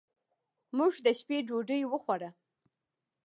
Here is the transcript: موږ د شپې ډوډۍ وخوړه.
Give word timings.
موږ 0.77 0.93
د 1.05 1.07
شپې 1.19 1.37
ډوډۍ 1.47 1.81
وخوړه. 1.87 2.29